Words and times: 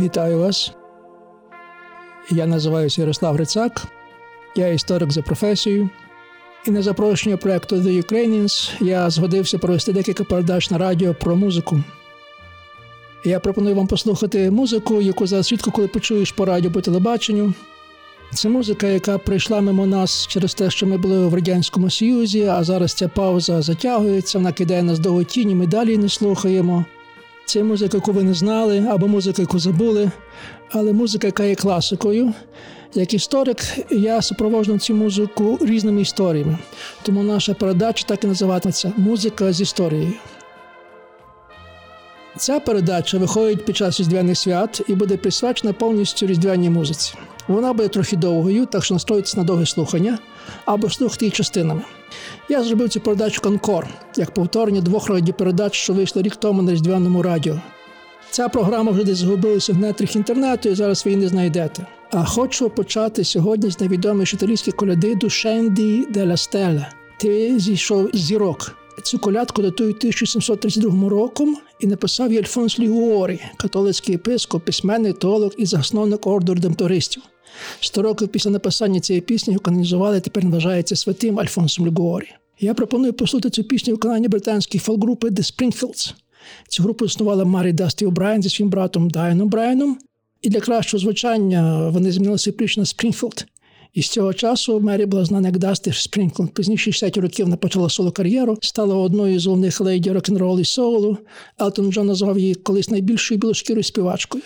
Вітаю 0.00 0.38
вас. 0.38 0.72
Я 2.30 2.46
називаюся 2.46 3.00
Ярослав 3.00 3.34
Грицак, 3.34 3.86
я 4.56 4.68
історик 4.68 5.12
за 5.12 5.22
професією. 5.22 5.90
І 6.66 6.70
на 6.70 6.82
запрошення 6.82 7.36
проекту 7.36 7.76
The 7.76 8.02
Ukrainians 8.02 8.84
я 8.84 9.10
згодився 9.10 9.58
провести 9.58 9.92
декілька 9.92 10.24
передач 10.24 10.70
на 10.70 10.78
радіо 10.78 11.14
про 11.14 11.36
музику. 11.36 11.82
Я 13.24 13.40
пропоную 13.40 13.74
вам 13.74 13.86
послухати 13.86 14.50
музику, 14.50 15.00
яку 15.00 15.26
зараз 15.26 15.52
рідко 15.52 15.70
коли 15.70 15.88
почуєш 15.88 16.32
по 16.32 16.44
радіо 16.44 16.70
по 16.70 16.80
телебаченню. 16.80 17.54
Це 18.32 18.48
музика, 18.48 18.86
яка 18.86 19.18
прийшла 19.18 19.60
мимо 19.60 19.86
нас 19.86 20.26
через 20.26 20.54
те, 20.54 20.70
що 20.70 20.86
ми 20.86 20.98
були 20.98 21.26
в 21.26 21.34
Радянському 21.34 21.90
Союзі, 21.90 22.42
а 22.42 22.64
зараз 22.64 22.92
ця 22.94 23.08
пауза 23.08 23.62
затягується, 23.62 24.38
вона 24.38 24.52
кидає 24.52 24.82
нас 24.82 24.98
довго 24.98 25.24
тіні, 25.24 25.54
ми 25.54 25.66
далі 25.66 25.98
не 25.98 26.08
слухаємо. 26.08 26.84
Це 27.46 27.62
музика, 27.64 27.96
яку 27.96 28.12
ви 28.12 28.22
не 28.22 28.34
знали, 28.34 28.86
або 28.90 29.08
музика, 29.08 29.42
яку 29.42 29.58
забули, 29.58 30.10
але 30.70 30.92
музика, 30.92 31.26
яка 31.26 31.44
є 31.44 31.54
класикою. 31.54 32.32
Як 32.94 33.14
історик, 33.14 33.58
я 33.90 34.22
супроводжу 34.22 34.78
цю 34.78 34.94
музику 34.94 35.58
різними 35.60 36.00
історіями. 36.00 36.58
Тому 37.02 37.22
наша 37.22 37.54
передача 37.54 38.04
так 38.06 38.24
і 38.24 38.26
називатиметься 38.26 38.92
Музика 38.96 39.52
з 39.52 39.60
історією. 39.60 40.12
Ця 42.36 42.60
передача 42.60 43.18
виходить 43.18 43.64
під 43.64 43.76
час 43.76 44.00
різдвяних 44.00 44.38
свят 44.38 44.82
і 44.88 44.94
буде 44.94 45.16
присвячена 45.16 45.72
повністю 45.72 46.26
різдвяній 46.26 46.70
музиці. 46.70 47.14
Вона 47.48 47.72
буде 47.72 47.88
трохи 47.88 48.16
довгою, 48.16 48.66
так 48.66 48.84
що 48.84 48.94
настроїться 48.94 49.36
на 49.36 49.44
довге 49.44 49.66
слухання 49.66 50.18
або 50.64 50.90
слухати 50.90 51.24
її 51.24 51.32
частинами. 51.32 51.82
Я 52.48 52.62
зробив 52.62 52.88
цю 52.88 53.00
передачу 53.00 53.40
Конкор 53.40 53.86
як 54.16 54.34
повторення 54.34 54.80
двох 54.80 55.08
радіопередач, 55.08 55.74
що 55.74 55.92
вийшли 55.92 56.22
рік 56.22 56.36
тому 56.36 56.62
на 56.62 56.72
різдвяному 56.72 57.22
радіо. 57.22 57.60
Ця 58.30 58.48
програма 58.48 58.92
вже 58.92 59.04
десь 59.04 59.18
згубилася 59.18 59.72
в 59.72 59.78
нетрих 59.78 60.16
інтернету, 60.16 60.68
і 60.68 60.74
зараз 60.74 61.04
ви 61.04 61.10
її 61.10 61.22
не 61.22 61.28
знайдете. 61.28 61.86
А 62.10 62.24
хочу 62.24 62.70
почати 62.70 63.24
сьогодні 63.24 63.70
з 63.70 63.80
невідомої 63.80 64.26
італійської 64.34 64.76
коляди 64.76 65.14
Душенді 65.14 66.06
де 66.10 66.26
ла 66.26 66.36
Стелла. 66.36 66.88
Ти 67.20 67.58
зійшов 67.58 68.10
зірок. 68.12 68.76
Цю 69.02 69.18
колядку 69.18 69.62
датують 69.62 69.96
1732 69.96 71.08
роком 71.08 71.56
і 71.80 71.86
написав 71.86 72.28
її 72.28 72.40
Альфонс 72.40 72.78
Лігуорі, 72.78 73.40
католицький 73.56 74.12
єпископ, 74.12 74.64
письменник, 74.64 75.18
теолог 75.18 75.52
і 75.56 75.66
засновник 75.66 76.26
ордеру 76.26 76.60
демтористів. 76.60 77.22
Сто 77.80 78.02
років 78.02 78.28
після 78.28 78.50
написання 78.50 79.00
цієї 79.00 79.20
пісні 79.20 79.52
його 79.52 79.62
канонізували, 79.62 80.20
тепер 80.20 80.46
вважається 80.46 80.96
святим 80.96 81.40
Альфонсом 81.40 81.86
Лігуорі. 81.86 82.28
Я 82.60 82.74
пропоную 82.74 83.12
послухати 83.12 83.50
цю 83.50 83.64
пісню 83.64 83.92
виконання 83.94 84.28
британської 84.28 84.80
фолк-групи 84.80 85.28
The 85.28 85.40
Springfields. 85.40 86.14
Цю 86.68 86.82
групу 86.82 87.04
існувала 87.04 87.44
Марі 87.44 87.72
Дасті 87.72 88.06
О'Брайен 88.06 88.42
зі 88.42 88.48
своїм 88.50 88.70
братом 88.70 89.10
Дайоном 89.10 89.48
О'Брайаном. 89.48 89.98
І 90.42 90.48
для 90.48 90.60
кращого 90.60 91.00
звучання 91.00 91.88
вони 91.88 92.12
змінили 92.12 92.52
прізвище 92.52 92.76
на 92.76 92.84
Спрінгфілд. 92.84 93.46
І 93.94 94.02
з 94.02 94.08
цього 94.08 94.34
часу 94.34 94.80
Мері 94.80 95.06
була 95.06 95.24
знана 95.24 95.48
як 95.48 95.58
Дасти 95.58 95.92
Спрінгфілд. 95.92 96.54
Пізніше 96.54 96.92
60 96.92 97.16
років 97.16 97.46
вона 97.46 97.56
почала 97.56 97.88
соло 97.88 98.10
кар'єру, 98.12 98.58
стала 98.62 98.94
одною 98.94 99.40
з 99.40 99.46
головних 99.46 99.80
леді 99.80 100.12
рок-н-ролу 100.12 100.60
і 100.60 100.64
соулу. 100.64 101.18
Елтон 101.60 101.92
Джон 101.92 102.06
назвав 102.06 102.38
її 102.38 102.54
колись 102.54 102.90
найбільшою 102.90 103.40
білошкірою 103.40 103.84
співачкою. 103.84 104.44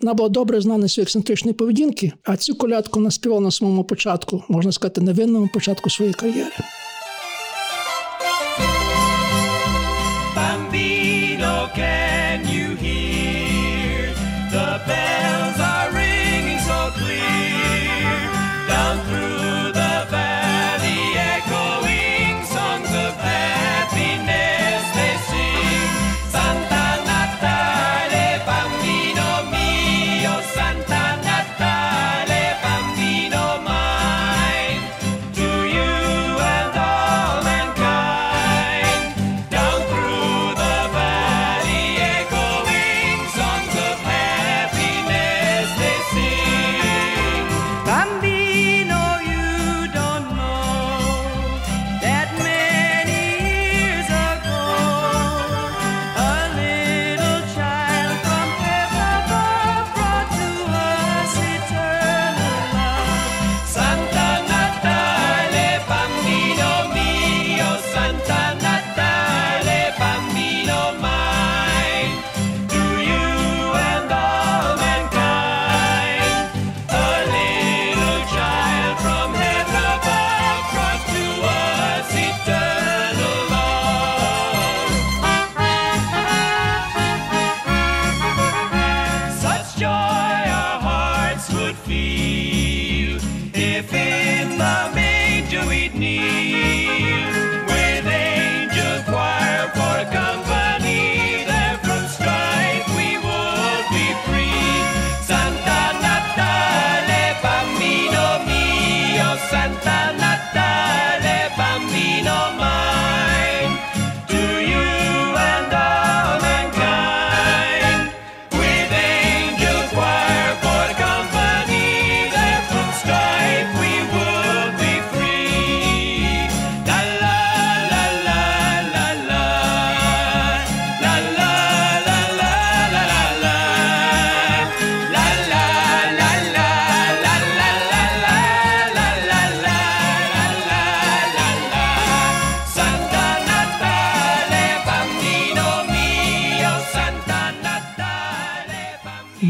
Вона 0.00 0.14
була 0.14 0.28
добре 0.28 0.60
знана 0.60 0.88
своєї 0.88 1.04
ексцентричної 1.04 1.54
поведінки, 1.54 2.12
а 2.24 2.36
цю 2.36 2.54
колядку 2.54 2.98
вона 2.98 3.10
співала 3.10 3.40
на 3.40 3.50
самому 3.50 3.84
початку, 3.84 4.44
можна 4.48 4.72
сказати, 4.72 5.00
невинному 5.00 5.48
початку 5.54 5.90
своєї 5.90 6.14
кар'єри. 6.14 6.50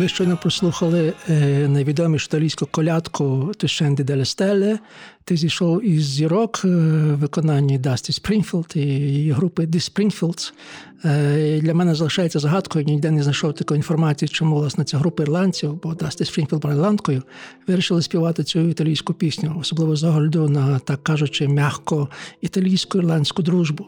Ми 0.00 0.08
щойно 0.08 0.36
прослухали 0.36 1.12
е, 1.28 1.68
найвідомішу 1.68 2.26
італійську 2.28 2.66
колядку 2.70 3.52
Tu 3.56 3.68
scendi 3.68 4.04
dalle 4.04 4.24
stelle. 4.24 4.78
Ти 5.24 5.36
зійшов 5.36 5.84
із 5.84 6.04
зірок 6.04 6.60
е, 6.64 6.68
в 6.68 7.16
виконанні 7.16 7.78
Дасті 7.78 8.12
Спрінгфілд 8.12 8.72
і 8.74 8.80
її 8.80 9.32
групи 9.32 9.62
The 9.62 9.74
Springfields. 9.74 10.52
Е, 11.04 11.60
Для 11.60 11.74
мене 11.74 11.94
залишається 11.94 12.38
загадкою, 12.38 12.84
ніде 12.84 13.10
не 13.10 13.22
знайшов 13.22 13.54
такої 13.54 13.78
інформації, 13.78 14.28
чому 14.28 14.56
власне 14.56 14.84
ця 14.84 14.98
група 14.98 15.22
ірландців, 15.22 15.80
бо 15.82 15.94
Дасті 15.94 16.24
Спрінгфілд 16.24 16.62
була 16.62 16.74
ірландкою, 16.74 17.22
вирішили 17.66 18.02
співати 18.02 18.44
цю 18.44 18.60
італійську 18.60 19.14
пісню, 19.14 19.56
особливо 19.60 19.96
з 19.96 20.04
огляду 20.04 20.48
на, 20.48 20.78
так 20.78 21.04
кажучи, 21.04 21.48
м'яко 21.48 22.08
італійську 22.40 22.98
ірландську 22.98 23.42
дружбу. 23.42 23.86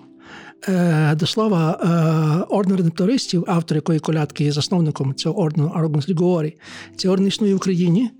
Е, 0.69 1.15
До 1.15 1.27
слова, 1.27 1.79
е, 1.83 2.55
орден 2.55 2.77
редемтористів, 2.77 3.45
автор 3.47 3.77
якої 3.77 3.99
колядки 3.99 4.45
є 4.45 4.53
засновником 4.53 5.15
цього 5.15 5.41
ордену 5.41 5.73
Альфонс 5.75 6.09
Лігуорі, 6.09 6.57
цей 6.97 7.11
орден 7.11 7.29
існує 7.29 7.55
в 7.55 7.57
Україні. 7.57 8.11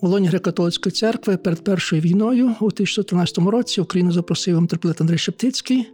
У 0.00 0.08
лоні 0.08 0.30
Греко-католицької 0.30 0.90
церкви 0.90 1.36
перед 1.36 1.64
першою 1.64 2.02
війною 2.02 2.44
у 2.44 2.66
1613 2.66 3.38
році 3.38 3.80
Україну 3.80 4.12
запросив 4.12 4.60
митрополит 4.60 5.00
Андрій 5.00 5.18
Шептицький. 5.18 5.86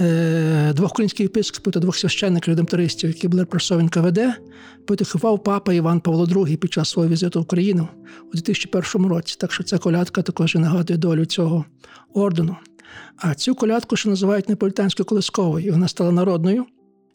е, 0.00 0.72
двох 0.72 0.90
українських 0.90 1.20
єпископів 1.20 1.72
та 1.72 1.80
двох 1.80 1.96
священників 1.96 2.48
редемтористів, 2.48 3.10
які 3.10 3.28
були 3.28 3.42
репресовані 3.42 3.88
КВД, 3.88 4.20
потихував 4.86 5.42
папа 5.42 5.72
Іван 5.72 6.00
Павло 6.00 6.24
II 6.24 6.56
під 6.56 6.72
час 6.72 6.88
свого 6.88 7.08
візиту 7.08 7.38
в 7.38 7.42
Україну 7.42 7.88
у 8.32 8.36
2001 8.36 9.06
році. 9.06 9.36
Так 9.38 9.52
що 9.52 9.62
ця 9.62 9.78
колядка 9.78 10.22
також 10.22 10.54
нагадує 10.54 10.98
долю 10.98 11.24
цього 11.24 11.64
ордену. 12.14 12.56
А 13.16 13.34
цю 13.34 13.54
колядку 13.54 13.96
ще 13.96 14.08
називають 14.08 14.48
неполітанською 14.48 15.06
колисковою, 15.06 15.72
вона 15.72 15.88
стала 15.88 16.12
народною. 16.12 16.66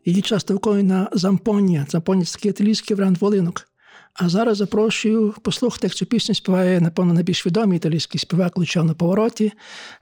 Її 0.06 0.22
часто 0.22 0.54
виконують 0.54 0.88
на 0.88 1.10
зампоння. 1.12 1.86
Зампоння– 1.90 2.24
це 2.26 2.34
такий 2.34 2.52
італійський 2.52 2.98
варіант 2.98 3.22
волинок. 3.22 3.68
А 4.14 4.30
зараз 4.30 4.58
запрошую 4.58 5.34
послухати, 5.42 5.88
як 5.88 5.94
цю 5.94 6.06
пісню 6.06 6.36
співає, 6.36 6.82
напевно, 6.82 7.14
найбільш 7.14 7.46
відомий 7.46 7.78
італійський 7.78 8.20
співак 8.20 8.58
Лучав 8.58 8.86
на 8.86 8.94
повороті. 8.94 9.52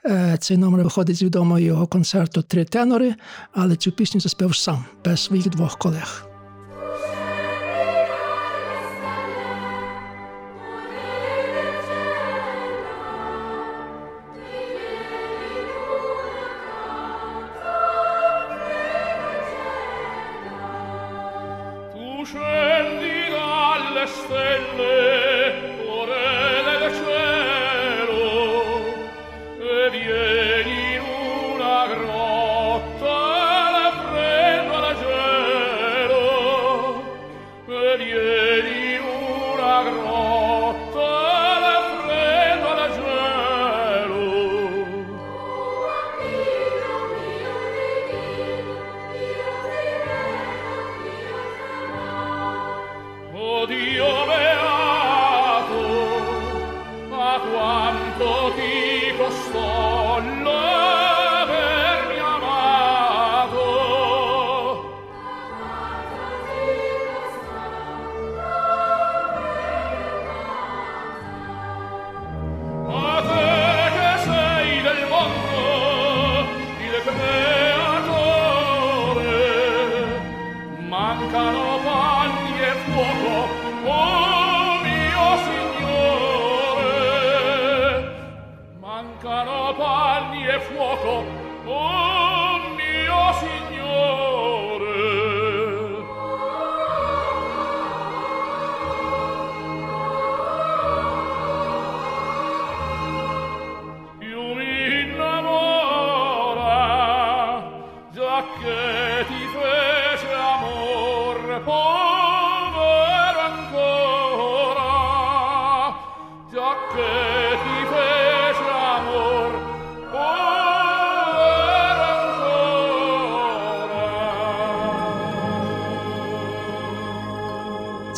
Е, 0.06 0.38
цей 0.42 0.57
номер 0.57 0.83
виходить 0.83 1.16
з 1.16 1.24
відомого 1.24 1.60
його 1.60 1.88
концерту 1.88 2.42
Три 2.42 2.65
тенори, 2.65 3.15
але 3.51 3.75
цю 3.75 3.92
пісню 3.92 4.22
заспів 4.22 4.56
сам, 4.56 4.86
без 5.06 5.19
своїх 5.19 5.50
двох 5.50 5.77
колег. 5.77 6.29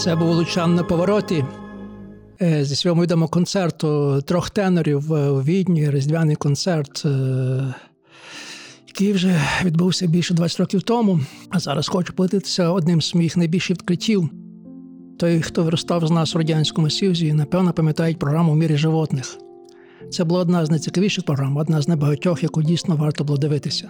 Це 0.03 0.15
був 0.15 0.29
Лучан 0.29 0.75
на 0.75 0.83
повороті 0.83 1.45
е, 2.41 2.65
зі 2.65 2.75
свого 2.75 3.03
відомого 3.03 3.29
концерту 3.29 4.21
трьох 4.25 4.49
тенорів 4.49 5.13
е, 5.13 5.29
у 5.29 5.41
Відні, 5.41 5.91
різдвяний 5.91 6.35
концерт, 6.35 7.03
е, 7.05 7.73
який 8.87 9.13
вже 9.13 9.41
відбувся 9.63 10.07
більше 10.07 10.33
20 10.33 10.59
років 10.59 10.81
тому. 10.81 11.19
А 11.49 11.59
зараз 11.59 11.87
хочу 11.87 12.13
поділитися 12.13 12.69
одним 12.69 13.01
з 13.01 13.15
моїх 13.15 13.37
найбільших 13.37 13.77
відкриттів. 13.77 14.29
Той, 15.19 15.41
хто 15.41 15.63
виростав 15.63 16.07
з 16.07 16.11
нас 16.11 16.35
в 16.35 16.37
Радянському 16.37 16.89
Союзі, 16.89 17.33
напевно, 17.33 17.73
пам'ятають 17.73 18.19
програму 18.19 18.51
«В 18.51 18.55
мірі 18.55 18.77
животних. 18.77 19.37
Це 20.11 20.23
була 20.23 20.41
одна 20.41 20.65
з 20.65 20.69
найцікавіших 20.69 21.25
програм, 21.25 21.57
одна 21.57 21.81
з 21.81 21.87
небагатьох, 21.87 22.43
яку 22.43 22.63
дійсно 22.63 22.95
варто 22.95 23.23
було 23.23 23.37
дивитися. 23.37 23.89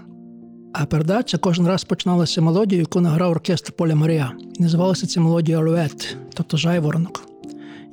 А 0.73 0.85
передача 0.85 1.37
кожен 1.37 1.67
раз 1.67 1.83
починалася 1.83 2.41
мелодією, 2.41 2.81
яку 2.81 3.01
награв 3.01 3.31
оркестр 3.31 3.71
Поля 3.71 3.95
Марія. 3.95 4.31
Називалася 4.59 5.07
ця 5.07 5.21
мелодія 5.21 5.61
Рует, 5.61 6.17
тобто 6.33 6.57
жайворонок. 6.57 7.23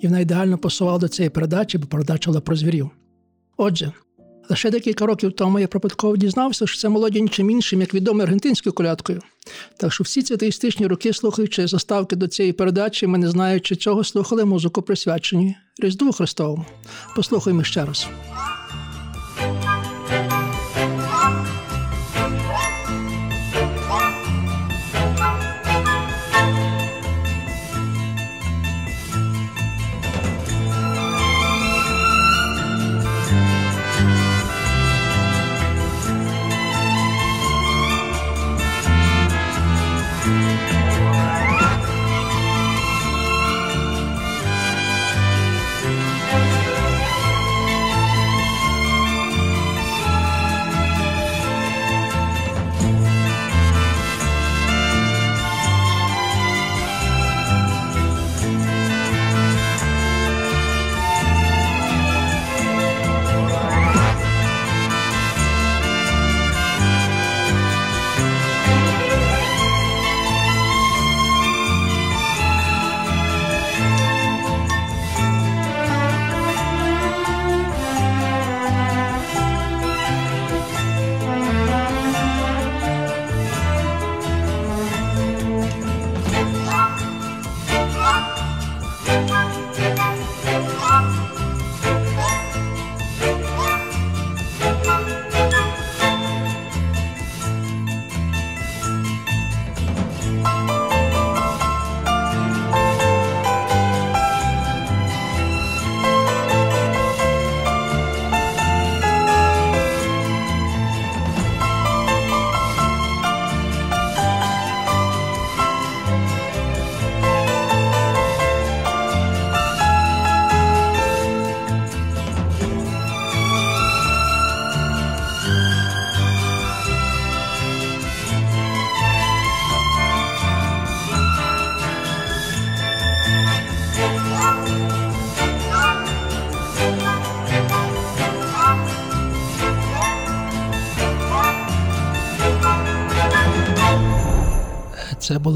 І 0.01 0.07
вона 0.07 0.21
ідеально 0.21 0.59
пасувала 0.59 0.99
до 0.99 1.09
цієї 1.09 1.31
передачі, 1.31 1.79
бо 1.79 1.87
передача 1.87 2.31
була 2.31 2.41
про 2.41 2.57
звірів. 2.57 2.91
Отже, 3.57 3.93
лише 4.51 4.71
декілька 4.71 5.07
років 5.07 5.33
тому 5.33 5.59
я 5.59 5.69
випадково 5.73 6.17
дізнався, 6.17 6.67
що 6.67 6.81
ця 6.81 6.89
мелодія 6.89 7.23
нічим 7.23 7.51
іншим, 7.51 7.81
як 7.81 7.95
відома 7.95 8.25
аргентинською 8.25 8.73
колядкою. 8.73 9.21
Так 9.77 9.93
що 9.93 10.05
всі 10.05 10.23
ці 10.23 10.35
атеїстичні 10.35 10.87
роки, 10.87 11.13
слухаючи 11.13 11.67
заставки 11.67 12.17
до 12.17 12.29
цієї 12.29 12.53
передачі, 12.53 13.07
ми 13.07 13.19
не 13.19 13.31
знаючи 13.31 13.77
цього, 13.77 14.05
слухали 14.05 14.45
музику 14.45 14.83
присвячені 14.83 15.57
Різдву 15.79 16.13
Христовому. 16.13 16.67
Послухаймо 17.17 17.65
ще 17.65 17.85
раз. 17.85 18.09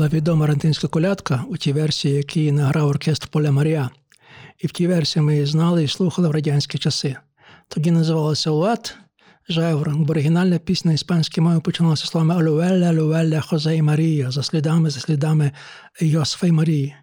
Була 0.02 0.14
відома 0.14 0.44
аргентинська 0.44 0.88
колядка 0.88 1.44
у 1.48 1.56
тій 1.56 1.72
версії, 1.72 2.14
якій 2.14 2.52
награв 2.52 2.88
оркестр 2.88 3.28
Поля 3.28 3.52
Марія. 3.52 3.90
І 4.58 4.66
в 4.66 4.70
тій 4.70 4.86
версії 4.86 5.22
ми 5.22 5.32
її 5.32 5.46
знали 5.46 5.84
і 5.84 5.88
слухали 5.88 6.28
в 6.28 6.30
радянські 6.30 6.78
часи. 6.78 7.16
Тоді 7.68 7.90
називалася 7.90 8.76
Жайворонг, 9.48 9.98
бо 9.98 10.10
оригінальна 10.10 10.58
пісня 10.58 10.88
на 10.88 10.94
іспанській 10.94 11.42
починалася 11.64 12.06
словами 12.06 12.34
Алювелля, 12.34 12.88
Алювелля, 12.88 13.40
Хозе 13.40 13.76
і 13.76 13.82
Марія, 13.82 14.30
за 14.30 14.42
слідами, 14.42 14.90
за 14.90 15.00
слідами 15.00 15.52
Йосифа 16.00 16.46
і 16.46 16.52
Марії. 16.52 16.94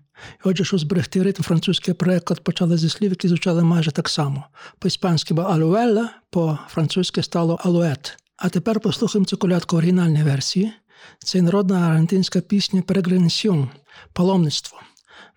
І 0.45 0.49
Отже, 0.49 0.63
щоб 0.63 0.79
зберегти 0.79 1.23
ритм, 1.23 1.43
французький 1.43 1.93
переклад 1.93 2.43
почали 2.43 2.77
зі 2.77 2.89
слів, 2.89 3.09
які 3.09 3.27
звучали 3.27 3.63
майже 3.63 3.91
так 3.91 4.09
само. 4.09 4.43
По-іспанськи 4.79 5.33
було 5.33 5.47
алюелла, 5.47 6.09
по-французьки 6.29 7.23
стало 7.23 7.59
алует. 7.63 8.17
А 8.37 8.49
тепер 8.49 8.79
послухаємо 8.79 9.25
цю 9.25 9.37
колядку 9.37 9.75
в 9.75 9.79
оригінальній 9.79 10.23
версії. 10.23 10.73
Це 11.19 11.41
народна 11.41 11.79
аргентинська 11.79 12.41
пісня 12.41 12.81
Перегренсіон 12.81 13.69
паломництво. 14.13 14.79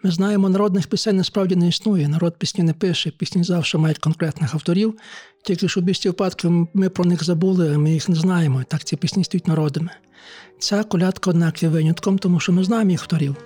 Ми 0.03 0.11
знаємо, 0.11 0.49
народних 0.49 0.87
пісень 0.87 1.17
насправді 1.17 1.57
не 1.57 1.69
існує. 1.69 2.09
Народ 2.09 2.37
пісні 2.39 2.65
не 2.65 2.73
пише, 2.73 3.11
пісні 3.11 3.45
завжди 3.45 3.79
мають 3.79 3.99
конкретних 3.99 4.55
авторів. 4.55 4.95
Тільки 5.43 5.69
що 5.69 5.81
в 5.81 5.83
більшості 5.83 6.09
випадків 6.09 6.69
ми 6.75 6.89
про 6.89 7.05
них 7.05 7.25
забули, 7.25 7.79
ми 7.79 7.91
їх 7.93 8.09
не 8.09 8.15
знаємо. 8.15 8.65
Так 8.69 8.85
ці 8.85 8.97
пісні 8.97 9.25
стають 9.25 9.49
народами. 9.49 9.91
Ця 10.59 10.85
колядка, 10.85 11.31
однак, 11.31 11.63
є 11.63 11.69
винятком, 11.69 12.19
тому 12.19 12.41
що 12.41 12.53
ми 12.53 12.65
знаємо 12.65 12.91
їх 12.91 13.01
авторів. 13.01 13.37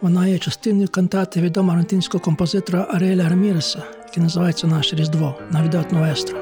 Вона 0.00 0.26
є 0.26 0.38
частиною 0.38 0.88
кантати 0.88 1.40
відомого 1.40 1.72
аргентинського 1.72 2.24
композитора 2.24 2.86
Аріеля 2.90 3.28
Раміреса, 3.28 3.82
який 4.06 4.22
називається 4.22 4.66
Наше 4.66 4.96
Різдво 4.96 5.38
Навідат 5.50 5.92
Нуестро. 5.92 6.38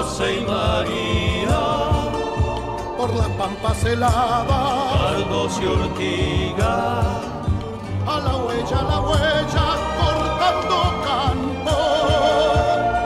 José 0.00 0.40
y 0.40 0.44
María, 0.46 1.60
por 2.96 3.14
la 3.14 3.28
pampa 3.36 3.74
celada. 3.74 4.60
Cardos 4.98 5.60
y 5.60 5.66
Ortigas, 5.66 7.06
A 8.06 8.20
la 8.24 8.36
huella, 8.36 8.78
a 8.78 8.82
la 8.82 9.00
huella, 9.00 9.66
cortando 9.98 10.78
campo. 11.06 11.76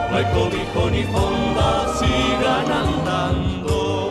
no 0.09 0.17
hay 0.17 0.25
cobijo 0.37 0.89
ni 0.89 1.03
fonda, 1.03 1.67
sigan 1.99 2.71
andando. 2.83 4.09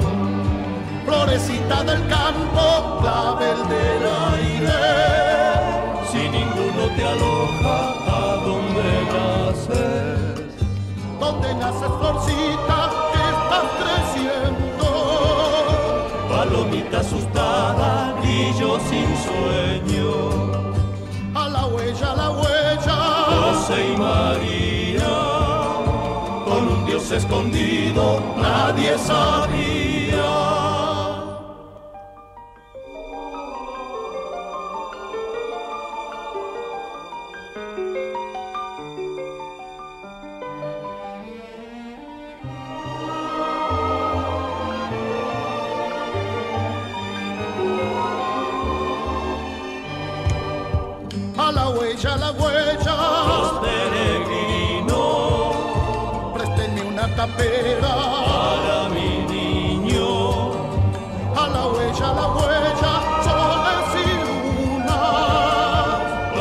Florecita 1.06 1.84
del 1.84 2.06
campo, 2.06 2.98
clavel 3.00 3.60
del 3.72 4.02
aire. 4.34 4.82
Si 6.10 6.22
ninguno 6.28 6.82
te 6.94 7.02
aloja, 7.12 7.76
¿a 8.06 8.36
dónde 8.44 8.86
naces? 9.14 10.34
Donde 11.18 11.54
nace 11.54 11.86
florcita 11.98 12.73
Palomita 16.94 17.00
asustada, 17.00 18.14
grillo 18.22 18.78
sin 18.88 19.08
sueño. 19.26 20.10
A 21.34 21.48
la 21.48 21.66
huella, 21.66 22.12
a 22.12 22.16
la 22.16 22.30
huella. 22.30 22.96
José 23.26 23.92
y 23.92 23.96
María, 23.96 25.14
con 26.44 26.68
un 26.68 26.86
Dios 26.86 27.10
escondido, 27.10 28.20
nadie 28.36 28.96
sabía. 28.98 30.03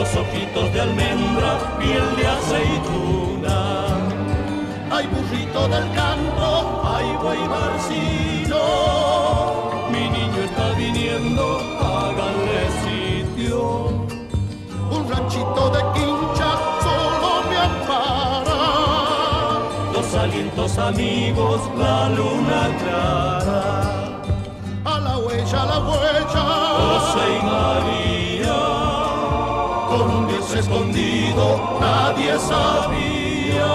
Los 0.03 0.15
ojitos 0.17 0.73
de 0.73 0.81
almendra, 0.81 1.77
piel 1.79 2.15
de 2.17 2.27
aceituna. 2.27 3.57
Hay 4.91 5.07
burrito 5.07 5.61
del 5.69 5.87
campo, 5.93 6.81
Ay, 6.95 7.07
barcino, 7.53 8.63
mi 9.93 10.03
niño 10.17 10.39
está 10.43 10.67
viniendo, 10.83 11.43
háganle 11.79 12.61
sitio. 12.83 13.59
un 14.95 15.03
ranchito 15.09 15.63
de 15.75 15.81
quincha 15.95 16.49
solo 16.85 17.29
me 17.49 17.57
ampara. 17.69 18.61
Los 19.93 20.07
alientos 20.15 20.77
amigos, 20.77 21.61
la 21.77 22.09
luna 22.09 22.61
clara. 22.81 23.61
A 24.83 24.99
la 24.99 25.17
huella, 25.17 25.61
a 25.63 25.65
la 25.65 25.79
huella. 25.87 26.43
José 26.81 27.25
y 27.39 27.41
María, 27.45 28.22
con 29.97 30.09
un 30.09 30.27
Dios 30.27 30.55
escondido, 30.55 31.45
nadie 31.79 32.33
sabía. 32.49 33.73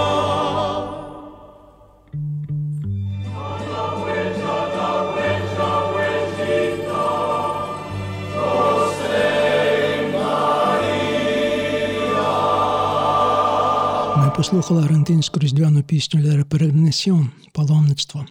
Ми 14.16 14.30
послухали 14.36 14.80
аргентинську 14.80 15.40
різдвяну 15.40 15.82
пісню 15.82 16.22
«Лера 16.22 16.44
Перегнесіон» 16.44 17.30
паломництво. 17.52 18.26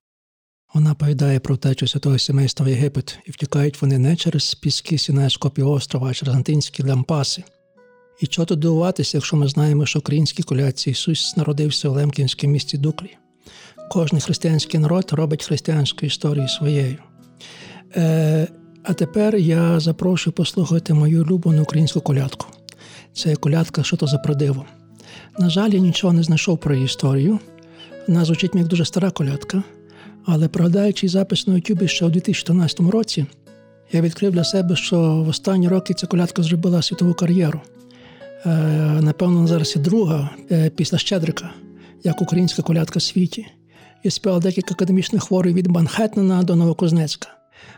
Вона 0.74 0.94
повідає 0.94 1.39
про 1.39 1.56
втечу 1.56 1.88
святого 1.88 2.17
сімейства 2.17 2.65
в 2.65 2.70
Єгипет, 2.70 3.20
і 3.25 3.32
втікають 3.32 3.82
вони 3.82 3.98
не 3.98 4.15
через 4.15 4.56
піски 4.56 4.98
Сінайського 4.98 5.51
півострова, 5.51 6.10
а 6.10 6.13
через 6.13 6.27
аргентинські 6.27 6.84
лампаси. 6.84 7.44
І 8.20 8.28
чого 8.28 8.46
тут 8.46 8.60
дивуватися, 8.60 9.18
якщо 9.18 9.38
ми 9.38 9.48
знаємо, 9.48 9.86
що 9.86 10.00
українські 10.00 10.44
колядці 10.44 10.90
Ісус 10.90 11.38
народився 11.38 11.90
в 11.90 11.94
Лемкінському 11.94 12.54
місті 12.54 12.78
Дуклі. 12.78 13.18
Кожний 13.90 14.22
християнський 14.22 14.80
народ 14.80 15.10
робить 15.12 15.46
християнську 15.46 16.06
історію 16.06 16.48
своєю. 16.48 16.98
Е, 17.96 18.48
а 18.84 18.94
тепер 18.94 19.36
я 19.36 19.80
запрошую 19.80 20.34
послухати 20.34 20.94
мою 20.94 21.24
улюблену 21.24 21.62
українську 21.62 22.02
колядку. 22.02 22.48
Це 23.14 23.36
колядка 23.36 23.84
«Що 23.84 23.98
то 23.98 24.08
за 24.08 24.18
продиво». 24.18 24.66
На 25.40 25.50
жаль, 25.50 25.70
я 25.70 25.80
нічого 25.80 26.14
не 26.14 26.24
знайшов 26.24 26.58
про 26.58 26.74
її 26.74 26.86
історію. 26.86 27.40
Вона 28.08 28.26
звучить 28.26 28.56
як 28.56 28.68
дуже 28.68 28.86
стара 28.86 29.12
колядка, 29.12 29.64
але 30.26 30.48
проглядаючи 30.48 31.08
запис 31.08 31.48
на 31.48 31.56
Ютубі 31.56 31.88
ще 31.88 32.06
у 32.06 32.10
2014 32.10 32.80
році, 32.80 33.26
я 33.92 34.02
відкрив 34.02 34.32
для 34.32 34.44
себе, 34.44 34.76
що 34.76 35.00
в 35.00 35.28
останні 35.28 35.68
роки 35.68 35.94
ця 35.94 36.08
колядка 36.08 36.44
зробила 36.44 36.82
світову 36.82 37.14
кар'єру. 37.14 37.62
Е, 38.48 38.50
напевно, 39.01 39.48
зараз 39.48 39.75
і 39.75 39.80
друга 39.80 40.30
е, 40.51 40.70
після 40.70 40.98
Щедрика, 40.98 41.50
як 42.04 42.22
українська 42.22 42.62
колядка 42.62 43.00
в 43.00 43.01
світі. 43.01 43.48
І 44.04 44.10
співала 44.10 44.39
декілька 44.39 44.74
академічних 44.74 45.24
хворів 45.24 45.54
від 45.54 45.68
Манхеттена 45.68 46.44
до 46.44 46.56
Новокузнецька. 46.56 47.30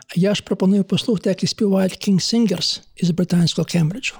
А 0.08 0.12
я 0.16 0.34
ж 0.34 0.42
пропоную 0.42 0.84
послухати, 0.84 1.28
як 1.28 1.42
і 1.42 1.46
співають 1.46 2.08
King 2.08 2.14
Singers 2.14 2.80
із 2.96 3.10
британського 3.10 3.66
Кембриджу. 3.66 4.14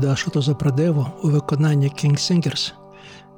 Це 0.00 0.16
«Що 0.16 0.30
то 0.30 0.42
за 0.42 0.54
прадиво» 0.54 1.12
у 1.22 1.28
виконанні 1.28 1.88
King 1.88 2.12
Singers. 2.12 2.72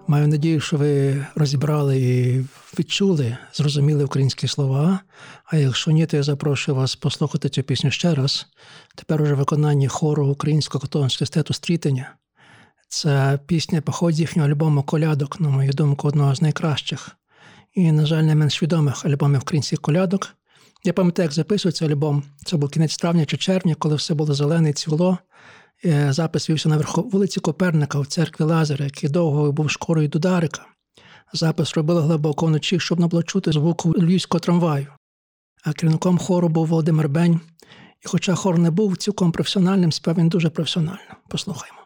Маю 0.07 0.29
надію, 0.29 0.61
що 0.61 0.77
ви 0.77 1.27
розібрали 1.35 1.99
і 1.99 2.45
відчули, 2.79 3.37
зрозуміли 3.53 4.05
українські 4.05 4.49
слова. 4.49 5.01
А 5.45 5.57
якщо 5.57 5.91
ні, 5.91 6.07
то 6.07 6.17
я 6.17 6.23
запрошую 6.23 6.77
вас 6.77 6.97
послухати 6.97 7.49
цю 7.49 7.63
пісню 7.63 7.91
ще 7.91 8.15
раз. 8.15 8.47
Тепер 8.95 9.23
уже 9.23 9.35
виконанні 9.35 9.89
хору 9.89 10.27
Українського 10.27 10.83
католицького 10.83 11.27
стету 11.27 11.55
стрітення. 11.55 12.15
Це 12.89 13.39
пісня 13.47 13.81
походить 13.81 14.17
з 14.17 14.21
їхнього 14.21 14.49
альбому 14.49 14.83
Колядок, 14.83 15.41
на 15.41 15.49
мою 15.49 15.73
думку, 15.73 16.09
одного 16.09 16.35
з 16.35 16.43
найкращих. 16.43 17.11
І, 17.75 17.93
на 17.93 18.07
жаль, 18.07 18.23
не 18.23 18.35
менш 18.35 18.63
відомих 18.63 19.05
альбомів 19.05 19.41
українських 19.41 19.81
колядок. 19.81 20.29
Я 20.85 20.93
пам'ятаю, 20.93 21.27
як 21.27 21.33
записується 21.33 21.87
альбом. 21.87 22.23
Це 22.45 22.57
був 22.57 22.71
кінець 22.71 22.97
травня 22.97 23.25
чи 23.27 23.37
червня, 23.37 23.75
коли 23.79 23.95
все 23.95 24.15
було 24.15 24.35
зелене 24.35 24.71
і 24.71 24.73
цвіло. 24.73 25.19
Е, 25.85 26.13
запис 26.13 26.51
вівся 26.51 26.69
на 26.69 26.77
верху 26.77 27.03
вулиці 27.03 27.41
Коперника 27.41 28.01
в 28.01 28.07
церкві 28.07 28.45
Лазаря, 28.45 28.85
який 28.85 29.11
довго 29.11 29.53
був 29.53 29.71
шкорою 29.71 30.09
Дударика. 30.09 30.67
Запис 31.33 31.75
робили 31.75 32.03
глибоко 32.03 32.47
вночі, 32.47 32.81
щоб 32.81 33.01
не 33.01 33.07
було 33.07 33.23
чути 33.23 33.53
звуку 33.53 33.95
львівського 33.99 34.41
трамваю. 34.41 34.87
А 35.65 35.73
керівником 35.73 36.19
хору 36.19 36.49
був 36.49 36.67
Володимир 36.67 37.09
Бень. 37.09 37.41
І 38.05 38.09
хоча 38.09 38.35
хор 38.35 38.59
не 38.59 38.71
був 38.71 38.97
цілком 38.97 39.33
професіональним, 39.33 39.93
спів 39.93 40.15
він 40.15 40.29
дуже 40.29 40.51
професіонально. 40.51 41.15
Послухаймо. 41.29 41.84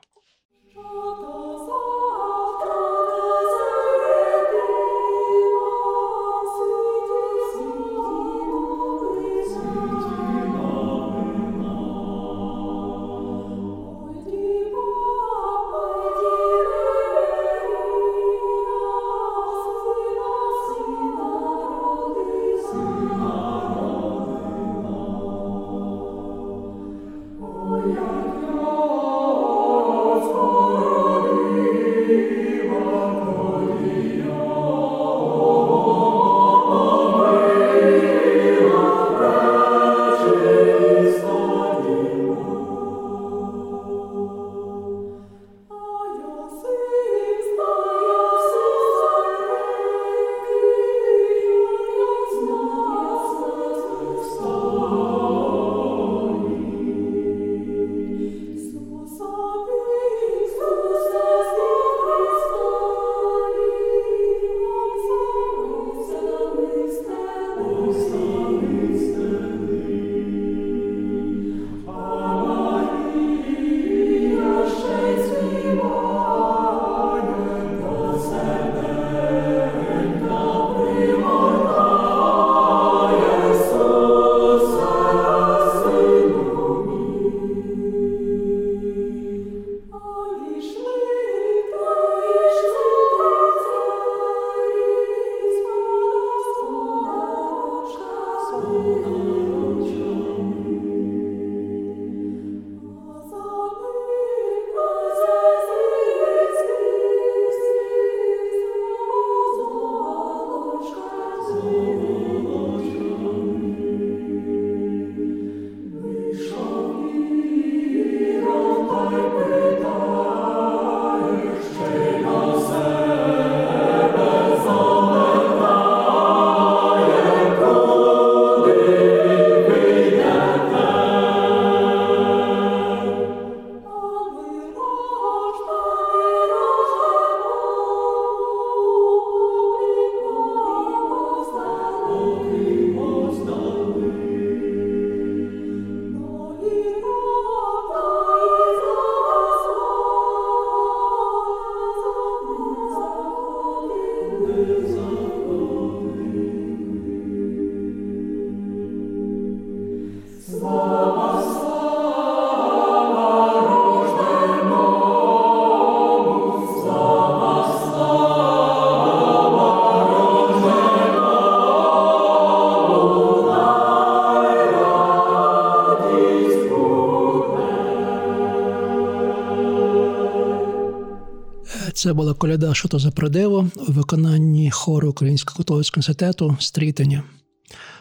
Це 181.99 182.13
була 182.13 182.35
коляда 182.35 182.75
«Що 182.75 182.89
то 182.89 182.99
за 182.99 183.11
продиво» 183.11 183.71
у 183.89 183.93
виконанні 183.93 184.71
хору 184.71 185.11
Українського 185.11 185.57
католицького 185.57 185.99
інституту 185.99 186.57
Стрітення. 186.61 187.23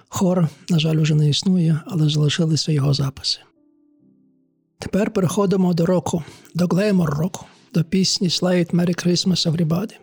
Хор, 0.09 0.47
на 0.69 0.79
жаль, 0.79 0.95
уже 0.95 1.15
не 1.15 1.29
існує, 1.29 1.81
але 1.85 2.09
залишилися 2.09 2.71
його 2.71 2.93
записи. 2.93 3.39
Тепер 4.79 5.11
переходимо 5.11 5.73
до 5.73 5.85
року, 5.85 6.23
до 6.55 6.67
глеймор 6.67 7.09
року, 7.09 7.45
до 7.73 7.83
пісні 7.83 8.27
«Slide 8.27 8.75
Merry 8.75 9.07
Christmas 9.07 9.51
Everybody». 9.51 9.93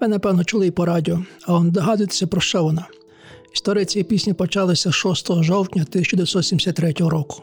Ви, 0.00 0.08
напевно, 0.08 0.44
чули 0.44 0.66
і 0.66 0.70
по 0.70 0.84
радіо, 0.84 1.24
а 1.46 1.54
он 1.54 1.70
догадуєтеся, 1.70 2.26
про 2.26 2.40
що 2.40 2.62
вона. 2.62 2.86
Історія 3.54 3.84
цієї 3.84 4.04
пісні 4.04 4.32
почалася 4.32 4.92
6 4.92 5.42
жовтня 5.42 5.82
1973 5.82 6.92
року. 6.98 7.42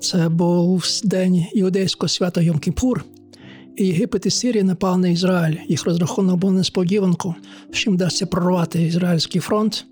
Це 0.00 0.28
був 0.28 0.84
день 1.04 1.46
іудейського 1.54 2.08
свята 2.08 2.40
Йом-Кіпур– 2.40 3.00
Єгипет 3.84 4.26
і 4.26 4.30
Сирія 4.30 4.64
напали 4.64 4.98
на 4.98 5.08
Ізраїль. 5.08 5.56
Їх 5.68 5.84
розрахунок 5.84 6.36
був 6.36 6.52
несподіванку, 6.52 7.34
їм 7.86 7.94
вдасться 7.94 8.26
прорвати 8.26 8.82
ізраїльський 8.82 9.40
фронт. 9.40 9.86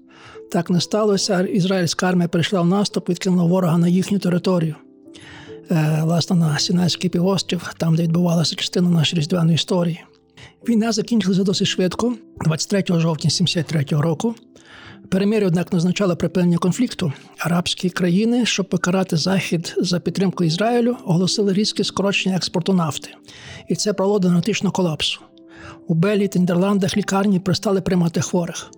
Так 0.51 0.71
не 0.71 0.81
сталося. 0.81 1.43
Ізраїльська 1.43 2.09
армія 2.09 2.29
прийшла 2.29 2.61
в 2.61 2.67
наступ, 2.67 3.09
відкинула 3.09 3.45
ворога 3.45 3.79
на 3.79 3.89
їхню 3.89 4.19
територію. 4.19 4.75
Е, 5.71 6.01
власне, 6.03 6.37
на 6.37 6.59
Сінайський 6.59 7.11
півострів, 7.11 7.75
там, 7.77 7.97
де 7.97 8.03
відбувалася 8.03 8.55
частина 8.55 8.91
нашої 8.91 9.21
різдвяної 9.21 9.55
історії. 9.55 10.05
Війна 10.69 10.93
закінчилася 10.93 11.43
досить 11.43 11.69
швидко, 11.69 12.15
23 12.45 12.79
жовтня 12.81 13.31
1973 13.31 14.01
року. 14.01 14.35
Перемір'я, 15.11 15.47
однак, 15.47 15.73
не 15.73 15.77
означало 15.77 16.17
припинення 16.17 16.59
конфлікту. 16.59 17.13
Арабські 17.39 17.91
країни, 17.91 18.47
щоб 18.47 18.69
покарати 18.69 19.17
захід 19.17 19.75
за 19.79 20.01
підтримку 20.01 20.45
Ізраїлю, 20.45 20.97
оголосили 21.05 21.53
різке 21.53 21.85
скорочення 21.85 22.37
експорту 22.37 22.73
нафти, 22.73 23.09
і 23.69 23.75
це 23.75 23.93
привело 23.93 24.19
до 24.19 24.29
енергетичного 24.29 24.73
колапсу. 24.73 25.21
У 25.89 25.95
Белії 25.95 26.29
та 26.29 26.39
Нідерландах 26.39 26.97
лікарні 26.97 27.41
перестали 27.41 27.81
приймати 27.81 28.21
хворих. 28.21 28.71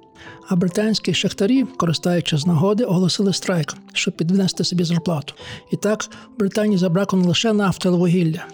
А 0.48 0.56
британські 0.56 1.14
шахтарі, 1.14 1.64
користуючись 1.64 2.40
з 2.40 2.46
нагоди, 2.46 2.84
оголосили 2.84 3.32
страйк, 3.32 3.74
щоб 3.92 4.16
підвнести 4.16 4.64
собі 4.64 4.84
зарплату. 4.84 5.34
І 5.72 5.76
так 5.76 6.02
в 6.04 6.38
Британії 6.38 6.78
забракло 6.78 7.18
не 7.18 7.28
лише 7.28 7.52
нафти, 7.52 7.88
але 7.88 7.98
вугілля. 7.98 8.44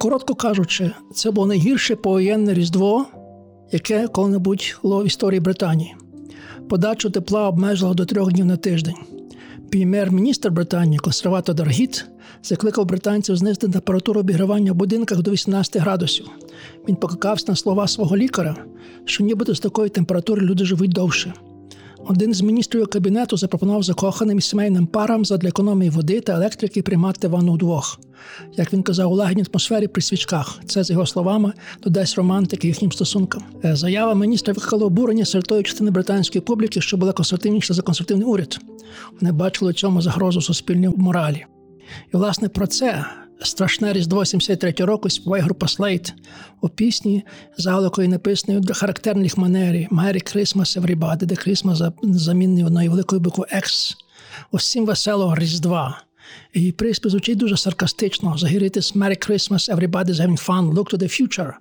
Коротко 0.00 0.34
кажучи, 0.34 0.90
це 1.14 1.30
було 1.30 1.46
найгірше 1.46 1.96
повоєнне 1.96 2.54
різдво, 2.54 3.06
яке 3.72 4.08
коли-небудь 4.08 4.78
було 4.82 5.02
в 5.02 5.06
історії 5.06 5.40
Британії. 5.40 5.94
Подачу 6.70 7.10
тепла 7.10 7.48
обмежила 7.48 7.94
до 7.94 8.04
трьох 8.04 8.32
днів 8.32 8.46
на 8.46 8.56
тиждень. 8.56 8.94
Прем'єр-міністр 9.70 10.50
Британії, 10.50 10.98
консерватор 10.98 11.54
Даргіт, 11.54 12.06
закликав 12.42 12.86
британців 12.86 13.36
знизити 13.36 13.68
температуру 13.68 14.20
обігрівання 14.20 14.72
в 14.72 14.74
будинках 14.74 15.22
до 15.22 15.30
18 15.30 15.76
градусів. 15.76 16.26
Він 16.88 16.96
покликався 16.96 17.44
на 17.48 17.56
слова 17.56 17.88
свого 17.88 18.16
лікаря, 18.16 18.56
що 19.04 19.24
нібито 19.24 19.54
з 19.54 19.60
такої 19.60 19.90
температури 19.90 20.42
люди 20.42 20.64
живуть 20.64 20.92
довше. 20.92 21.32
Один 22.06 22.34
з 22.34 22.40
міністрів 22.40 22.88
кабінету 22.88 23.36
запропонував 23.36 23.82
закоханим 23.82 24.38
і 24.38 24.40
сімейним 24.40 24.86
парам 24.86 25.24
задля 25.24 25.48
економії 25.48 25.90
води 25.90 26.20
та 26.20 26.32
електрики 26.32 26.82
приймати 26.82 27.28
ванну 27.28 27.52
вдвох. 27.52 28.00
Як 28.56 28.72
він 28.72 28.82
казав, 28.82 29.12
у 29.12 29.14
лагідній 29.14 29.44
атмосфері 29.50 29.88
при 29.88 30.02
свічках. 30.02 30.60
Це, 30.66 30.84
з 30.84 30.90
його 30.90 31.06
словами, 31.06 31.52
додасть 31.82 32.16
романтики 32.16 32.68
їхнім 32.68 32.92
стосункам. 32.92 33.42
Е, 33.64 33.76
заява 33.76 34.14
міністра 34.14 34.54
викликала 34.54 34.86
обурення 34.86 35.24
серед 35.24 35.46
тої 35.46 35.62
частини 35.62 35.90
британської 35.90 36.42
публіки, 36.42 36.80
що 36.80 36.96
була 36.96 37.12
консервативніша 37.12 37.74
за 37.74 37.82
консервативний 37.82 38.26
уряд. 38.26 38.58
Вони 39.20 39.32
бачили 39.32 39.70
у 39.70 39.74
цьому 39.74 40.02
загрозу 40.02 40.40
суспільній 40.40 40.88
моралі. 40.96 41.46
І, 42.14 42.16
власне, 42.16 42.48
про 42.48 42.66
це 42.66 43.04
страшне 43.42 43.92
різдво 43.92 44.24
73 44.24 44.72
року 44.78 45.10
співає 45.10 45.42
група 45.42 45.68
Слейт 45.68 46.14
у 46.60 46.68
пісні, 46.68 47.24
заголовкою 47.56 48.08
написаної 48.08 48.60
для 48.60 48.74
характерних 48.74 49.38
манері 49.38 49.88
«Merry 49.90 50.36
Christmas 50.36 50.80
everybody», 50.80 51.26
де 51.26 51.36
Крисмас 51.36 51.82
замінний 52.02 52.64
одною 52.64 52.90
великою 52.90 53.20
буквою 53.20 53.48
X. 53.54 53.94
Усім 54.50 54.86
веселого 54.86 55.34
Різдва. 55.34 56.02
І 56.52 56.72
приспів 56.72 57.10
звучить 57.10 57.38
дуже 57.38 57.56
саркастично. 57.56 58.38
Загіритись 58.38 58.96
Merry 58.96 59.30
Christmas, 59.30 59.74
everybody's 59.76 60.20
having 60.20 60.46
fun, 60.46 60.74
look 60.74 60.94
to 60.94 60.98
the 60.98 61.20
future. 61.20 61.52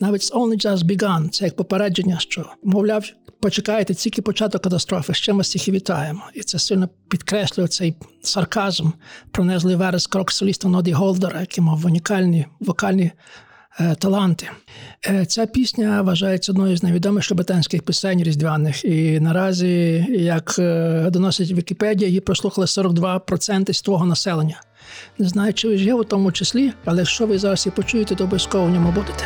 Now 0.00 0.12
it's 0.12 0.32
only 0.32 0.66
just 0.66 0.84
begun. 0.84 1.28
Це 1.28 1.44
як 1.44 1.56
попередження, 1.56 2.18
що, 2.18 2.46
мовляв, 2.62 3.04
почекайте 3.44 3.94
тільки 3.94 4.22
початок 4.22 4.62
катастрофи, 4.62 5.14
з 5.14 5.16
чим 5.16 5.36
вас 5.36 5.48
всіх 5.48 5.68
і 5.68 5.72
вітаємо. 5.72 6.22
І 6.34 6.40
це 6.40 6.58
сильно 6.58 6.88
підкреслює 7.08 7.68
цей 7.68 7.94
сарказм, 8.22 8.90
пронезлий 9.30 9.76
верес 9.76 10.06
крок 10.06 10.32
соліста 10.32 10.68
Ноді 10.68 10.92
Голдера, 10.92 11.40
який 11.40 11.64
мав 11.64 11.86
унікальні 11.86 12.46
вокальні 12.60 13.10
е, 13.80 13.94
таланти. 13.94 14.48
Е, 15.06 15.26
ця 15.26 15.46
пісня 15.46 16.02
вважається 16.02 16.52
одною 16.52 16.76
з 16.76 16.82
найвідоміших 16.82 17.36
британських 17.36 17.82
пісень 17.82 18.22
різдвяних. 18.22 18.84
І 18.84 19.20
наразі, 19.20 20.06
як 20.10 20.56
е, 20.58 21.08
доносить 21.10 21.52
Вікіпедія, 21.52 22.08
її 22.08 22.20
прослухали 22.20 22.66
42% 22.66 23.72
з 23.72 23.82
твого 23.82 24.06
населення. 24.06 24.60
Не 25.18 25.28
знаю, 25.28 25.54
чи 25.54 25.68
ви 25.68 25.78
ж 25.78 25.84
є 25.84 25.94
у 25.94 26.04
тому 26.04 26.32
числі, 26.32 26.72
але 26.84 26.98
якщо 26.98 27.26
ви 27.26 27.38
зараз 27.38 27.66
і 27.66 27.70
почуєте, 27.70 28.14
то 28.14 28.24
обов'язково 28.24 28.66
в 28.66 28.70
ньому 28.70 28.92
будете. 28.92 29.24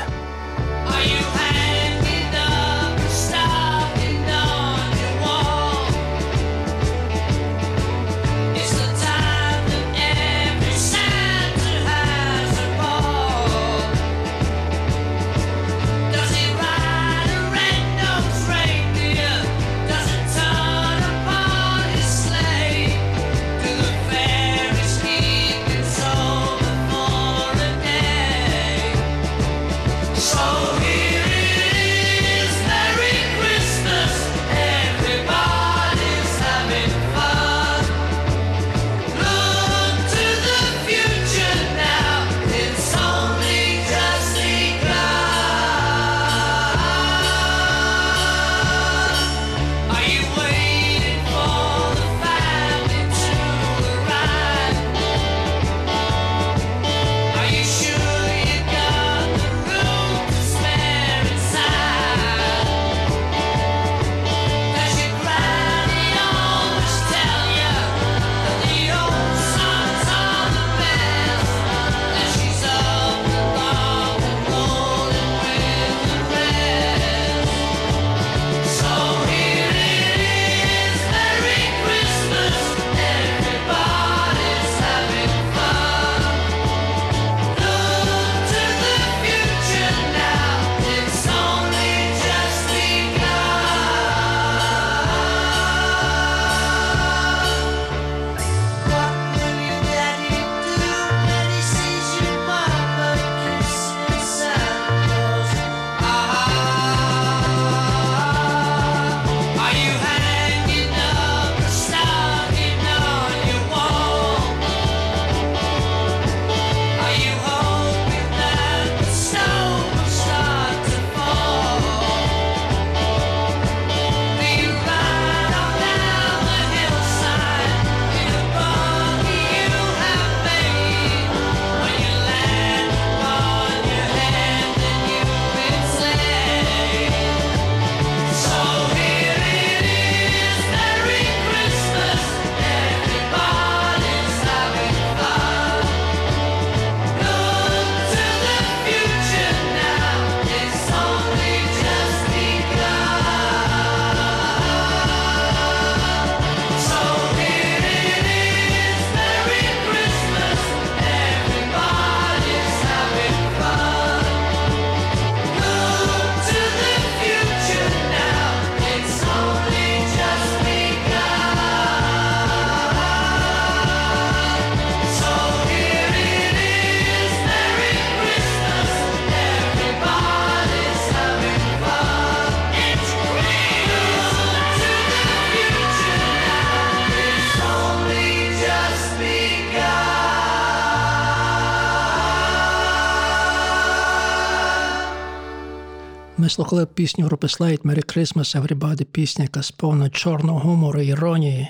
Слухали 196.59 196.87
пісню 196.87 197.25
групи 197.25 197.47
Slate 197.47 197.83
«Merry 197.83 198.17
Christmas 198.17 198.63
Everybody», 198.63 199.05
пісня, 199.05 199.45
яка 199.45 199.63
сповнена 199.63 200.11
чорного 200.11 200.59
гумору 200.59 201.01
іронії. 201.01 201.69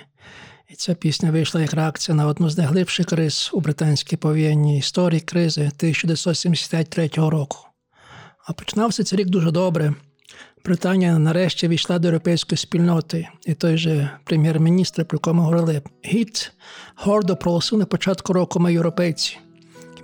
І 0.71 0.75
ця 0.75 0.95
пісня 0.95 1.31
вийшла 1.31 1.61
як 1.61 1.73
реакція 1.75 2.15
на 2.15 2.27
одну 2.27 2.51
з 2.51 2.59
найглибших 2.59 3.07
криз 3.07 3.51
у 3.53 3.61
британській 3.61 4.17
повоєнній 4.17 4.79
історії 4.79 5.21
кризи 5.21 5.61
1973 5.61 7.11
року. 7.17 7.59
А 8.47 8.53
починався 8.53 9.05
цей 9.05 9.19
рік 9.19 9.29
дуже 9.29 9.51
добре. 9.51 9.95
Британія 10.65 11.19
нарешті 11.19 11.69
війшла 11.69 11.99
до 11.99 12.09
європейської 12.09 12.59
спільноти, 12.59 13.29
і 13.47 13.55
той 13.55 13.79
же 13.79 14.11
прем'єр-міністр, 14.25 15.05
про 15.05 15.17
якому 15.17 15.43
говорили, 15.43 15.83
гід 16.05 16.53
гордо 16.97 17.37
проголосив 17.37 17.79
на 17.79 17.87
початку 17.87 18.33
року 18.33 18.61
ми 18.61 18.73
європейці. 18.73 19.39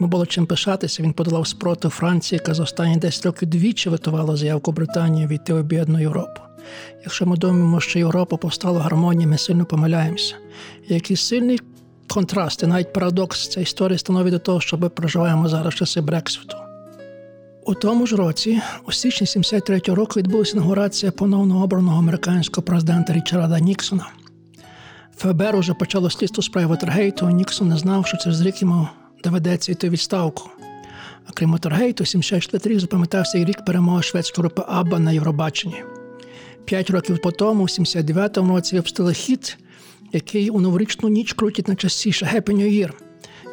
Йому 0.01 0.11
було 0.11 0.27
чим 0.27 0.47
пишатися. 0.47 1.03
Він 1.03 1.13
подолав 1.13 1.47
спротив 1.47 1.91
Франції, 1.91 2.39
яка 2.39 2.55
за 2.55 2.63
останні 2.63 2.97
10 2.97 3.27
років 3.27 3.49
двічі 3.49 3.89
витувала 3.89 4.37
заявку 4.37 4.73
Британії 4.73 5.27
війти 5.27 5.55
в 5.55 5.57
об'єднану 5.57 6.01
Європу. 6.01 6.41
Якщо 7.03 7.27
ми 7.27 7.37
думаємо, 7.37 7.81
що 7.81 7.99
Європа 7.99 8.37
повстала 8.37 8.79
в 8.79 8.83
гармонії, 8.83 9.27
ми 9.27 9.39
сильно 9.39 9.65
помиляємося. 9.65 10.35
Який 10.89 11.17
сильний 11.17 11.61
контраст, 12.09 12.63
і 12.63 12.67
навіть 12.67 12.93
парадокс 12.93 13.49
цієї 13.49 13.63
історії 13.63 13.99
становить 13.99 14.33
до 14.33 14.39
того, 14.39 14.61
що 14.61 14.79
ми 14.79 14.89
проживаємо 14.89 15.49
зараз 15.49 15.75
часи 15.75 16.01
Брекситу. 16.01 16.57
У 17.67 17.75
тому 17.75 18.07
ж 18.07 18.17
році, 18.17 18.61
у 18.87 18.93
січні 18.93 19.27
73-го 19.27 19.95
року, 19.95 20.13
відбулася 20.17 20.53
інаугурація 20.53 21.13
поновно 21.13 21.63
обраного 21.63 21.99
американського 21.99 22.63
президента 22.63 23.13
Річарда 23.13 23.61
Ніксона. 23.61 24.07
ФБР 25.17 25.57
уже 25.57 25.75
почало 25.75 26.11
слідство 26.11 26.43
справи 26.43 26.67
Ватергейту, 26.67 27.31
Ніксон 27.31 27.69
не 27.69 27.77
знав, 27.77 28.07
що 28.07 28.17
через 28.17 28.41
рік 28.41 28.63
йому 28.63 28.89
доведеться 29.25 29.73
йти 29.73 29.89
у 29.89 29.91
відставку. 29.91 30.51
А 31.27 31.33
крім 31.35 31.53
Ватергейту, 31.53 32.07
74 32.07 32.75
рік 32.75 32.81
запам'ятався 32.81 33.39
і 33.39 33.45
рік 33.45 33.65
перемоги 33.65 34.03
шведської 34.03 34.43
групи 34.43 34.63
Абба 34.69 34.99
на 34.99 35.13
Євробаченні. 35.13 35.83
П'ять 36.65 36.91
років 36.91 37.19
по 37.23 37.31
тому, 37.31 37.65
у 37.65 37.67
79-му 37.67 38.55
році, 38.55 38.77
випустили 38.77 39.15
хіт, 39.15 39.59
який 40.13 40.51
у 40.51 40.61
новорічну 40.61 41.09
ніч 41.09 41.33
крутять 41.33 41.69
найчастіше 41.69 42.27
Happy 42.35 42.51
New 42.51 42.73
Year. 42.73 42.91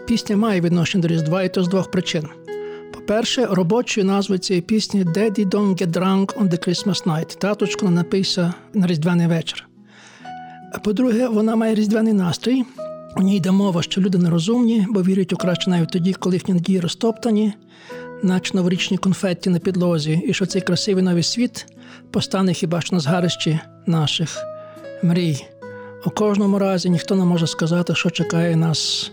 Пісня 0.08 0.38
має 0.38 0.62
відношення 0.62 1.02
до 1.02 1.08
Різдва, 1.08 1.44
і 1.44 1.54
то 1.54 1.64
з 1.64 1.68
двох 1.68 1.92
причин. 1.92 2.28
По-перше, 2.94 3.46
робочою 3.46 4.08
назвою 4.08 4.40
цієї 4.40 4.62
пісні 4.62 5.04
Daddy 5.04 5.50
Don't 5.50 5.82
Get 5.82 5.92
Drunk 5.92 6.26
on 6.26 6.50
the 6.50 6.68
Christmas 6.68 7.06
Night. 7.06 7.38
Таточку 7.38 7.86
не 7.86 7.92
напився 7.92 8.54
на 8.74 8.88
різдвяний 8.88 9.28
вечір. 9.28 9.68
А 10.74 10.80
по-друге, 10.80 11.28
вона 11.28 11.56
має 11.56 11.76
різдвяний 11.76 12.14
настрій. 12.14 12.64
У 13.18 13.22
ній 13.22 13.36
йде 13.36 13.52
мова, 13.52 13.82
що 13.82 14.02
люди 14.02 14.18
нерозумні, 14.18 14.88
бо 14.90 15.02
вірять 15.02 15.34
у 15.34 15.38
краще 15.38 15.70
навіть 15.70 15.90
тоді, 15.90 16.14
коли 16.14 16.36
їхні 16.36 16.54
надії 16.54 16.80
розтоптані, 16.80 17.54
наче 18.24 18.58
новорічні 18.58 18.98
конфетті 18.98 19.50
на 19.50 19.60
підлозі, 19.60 20.22
і 20.28 20.34
що 20.34 20.46
цей 20.46 20.62
красивий 20.62 21.04
новий 21.04 21.24
світ 21.24 21.66
постане 22.12 22.54
хіба 22.54 22.82
що 22.82 22.96
на 22.96 23.00
згарищі 23.00 23.60
наших 23.86 24.38
мрій. 25.04 25.46
У 26.06 26.10
кожному 26.10 26.60
разі 26.60 26.90
ніхто 26.90 27.16
не 27.16 27.26
може 27.26 27.48
сказати, 27.48 27.96
що 27.96 28.10
чекає 28.10 28.56
нас 28.56 29.12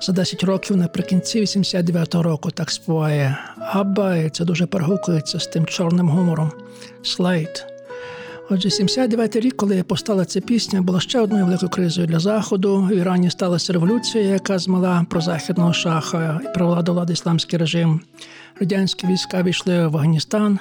за 0.00 0.12
10 0.12 0.44
років 0.44 0.76
наприкінці 0.76 1.40
89-го 1.40 2.22
року. 2.22 2.50
Так 2.50 2.70
співає 2.70 3.38
Абба, 3.58 4.30
це 4.30 4.44
дуже 4.44 4.66
перегукується 4.66 5.40
з 5.40 5.46
тим 5.46 5.66
чорним 5.66 6.08
гумором 6.08 6.52
Слейт. 7.02 7.73
Отже, 8.50 8.68
79-й 8.68 9.40
рік, 9.40 9.56
коли 9.56 9.82
постала 9.82 10.24
ця 10.24 10.40
пісня, 10.40 10.82
була 10.82 11.00
ще 11.00 11.20
одною 11.20 11.44
великою 11.44 11.70
кризою 11.70 12.06
для 12.06 12.18
Заходу. 12.18 12.82
В 12.82 12.96
Ірані 12.96 13.30
сталася 13.30 13.72
революція, 13.72 14.24
яка 14.24 14.58
змала 14.58 15.06
прозахідного 15.10 15.72
шаха 15.72 16.40
і 16.44 16.54
привела 16.54 16.82
до 16.82 16.92
влади 16.92 17.12
ісламський 17.12 17.58
режим. 17.58 18.00
Радянські 18.60 19.06
війська 19.06 19.42
війшли 19.42 19.78
в 19.78 19.96
Афганістан, 19.96 20.58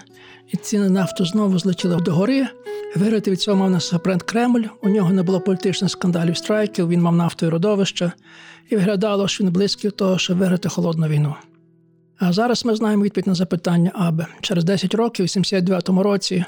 і 0.47 0.57
ціни 0.57 0.89
нафту 0.89 1.25
знову 1.25 1.59
злетіли 1.59 1.95
догори. 1.95 2.47
Виграти 2.95 3.31
від 3.31 3.41
цього 3.41 3.57
мав 3.57 3.71
насамперед 3.71 4.23
Кремль. 4.23 4.63
У 4.83 4.89
нього 4.89 5.13
не 5.13 5.23
було 5.23 5.41
політичних 5.41 5.91
скандалів 5.91 6.37
страйків, 6.37 6.89
він 6.89 7.01
мав 7.01 7.15
нафту 7.15 7.45
і 7.45 7.49
родовище, 7.49 8.11
і 8.69 8.75
виглядало, 8.75 9.27
що 9.27 9.43
він 9.43 9.51
близький 9.51 9.89
до 9.89 9.95
того, 9.95 10.17
щоб 10.17 10.37
виграти 10.37 10.69
холодну 10.69 11.07
війну. 11.07 11.35
А 12.19 12.33
зараз 12.33 12.65
ми 12.65 12.75
знаємо 12.75 13.03
відповідь 13.03 13.27
на 13.27 13.35
запитання 13.35 13.91
Аби. 13.95 14.25
Через 14.41 14.63
10 14.63 14.95
років, 14.95 15.25
у 15.25 15.27
79-му 15.27 16.03
році, 16.03 16.45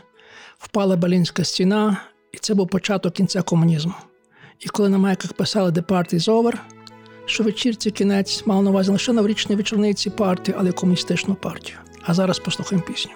впала 0.66 0.98
Берлінська 0.98 1.44
стіна, 1.44 1.98
і 2.32 2.38
це 2.38 2.54
був 2.54 2.68
початок 2.68 3.14
кінця 3.14 3.42
комунізму. 3.42 3.94
І 4.60 4.70
коли 4.70 4.90
на 4.90 4.98
майках 4.98 5.34
писали 5.34 5.72
«The 5.72 5.84
party 5.84 6.14
is 6.14 6.30
over», 6.30 6.54
що 7.26 7.44
вечірці 7.44 7.92
кінець 7.92 8.46
мав 8.46 8.64
на 8.64 8.70
увазі 8.70 8.90
не 8.90 8.94
лише 8.94 9.14
новорічні 9.14 9.56
вечорниці 9.56 10.10
партії, 10.10 10.58
але 10.60 10.70
й 10.70 10.74
комуністичну 10.74 11.36
партію. 11.36 11.78
А 12.02 12.14
зараз 12.14 12.40
послухаємо 12.40 12.88
пісню. 12.88 13.12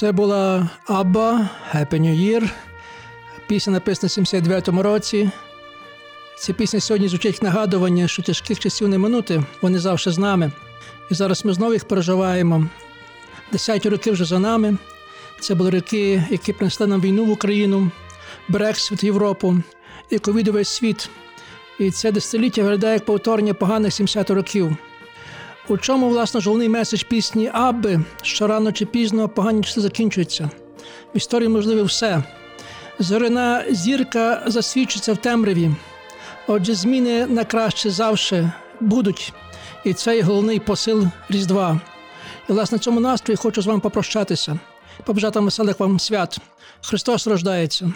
Це 0.00 0.12
була 0.12 0.70
Абба 0.86 1.48
Happy 1.74 2.00
New 2.00 2.20
Year. 2.20 2.50
Пісня 3.46 3.72
написана 3.72 4.08
в 4.08 4.26
79-му 4.26 4.82
році. 4.82 5.30
Ця 6.38 6.52
пісня 6.52 6.80
сьогодні 6.80 7.08
звучить 7.08 7.42
нагадування, 7.42 8.08
що 8.08 8.22
тяжких 8.22 8.58
часів 8.58 8.88
не 8.88 8.98
минути, 8.98 9.42
вони 9.62 9.78
завжди 9.78 10.10
з 10.10 10.18
нами. 10.18 10.52
І 11.10 11.14
зараз 11.14 11.44
ми 11.44 11.52
знову 11.52 11.72
їх 11.72 11.84
переживаємо. 11.84 12.66
Десяті 13.52 13.88
роки 13.88 14.10
вже 14.10 14.24
за 14.24 14.38
нами. 14.38 14.76
Це 15.40 15.54
були 15.54 15.70
роки, 15.70 16.24
які 16.30 16.52
принесли 16.52 16.86
нам 16.86 17.00
війну 17.00 17.24
в 17.24 17.30
Україну, 17.30 17.90
Брексит 18.48 19.04
Європу 19.04 19.56
і 20.10 20.18
ковідовий 20.18 20.64
світ. 20.64 21.10
І 21.78 21.90
це 21.90 22.12
десятиліття 22.12 22.62
виглядає 22.62 22.94
як 22.94 23.04
повторення 23.04 23.54
поганих 23.54 23.94
70 23.94 24.30
років. 24.30 24.76
У 25.70 25.78
чому, 25.78 26.08
власне, 26.08 26.40
головний 26.40 26.68
меседж 26.68 27.02
пісні 27.02 27.50
Абби, 27.52 28.00
що 28.22 28.46
рано 28.46 28.72
чи 28.72 28.86
пізно 28.86 29.28
погані 29.28 29.62
часи 29.62 29.80
закінчуються. 29.80 30.50
В 31.14 31.16
історії 31.16 31.48
можливе 31.48 31.82
все. 31.82 32.22
Зоряна 32.98 33.64
зірка 33.70 34.42
засвідчиться 34.46 35.12
в 35.12 35.16
темряві. 35.16 35.70
Отже, 36.46 36.74
зміни 36.74 37.26
на 37.26 37.44
краще 37.44 37.90
завжди 37.90 38.50
будуть. 38.80 39.32
І 39.84 39.94
це 39.94 40.16
є 40.16 40.22
головний 40.22 40.60
посил 40.60 41.06
Різдва. 41.28 41.80
І, 42.48 42.52
власне, 42.52 42.78
цьому 42.78 43.00
настрої 43.00 43.36
хочу 43.36 43.62
з 43.62 43.66
вами 43.66 43.80
попрощатися, 43.80 44.58
побажати 45.04 45.40
веселих 45.40 45.80
вам 45.80 46.00
свят. 46.00 46.38
Христос 46.82 47.26
рождається. 47.26 47.92